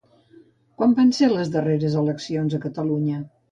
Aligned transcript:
Quan 0.79 0.95
van 1.01 1.11
ser 1.19 1.29
les 1.35 1.53
darreres 1.57 1.99
eleccions 2.03 2.59
a 2.61 2.65
Catalunya? 2.67 3.25